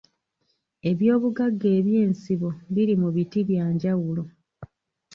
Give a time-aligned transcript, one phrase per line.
[0.89, 4.23] Eby'obugagga eby'ensibo biri mu biti bya njawulo